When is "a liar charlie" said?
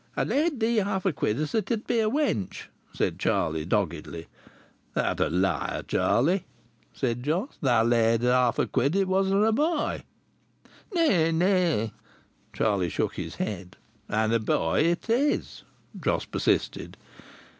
5.19-6.47